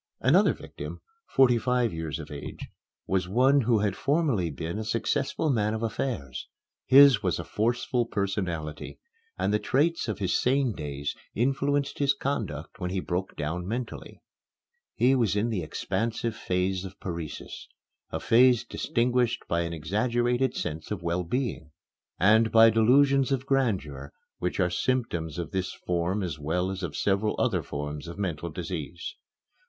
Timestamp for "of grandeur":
23.31-24.11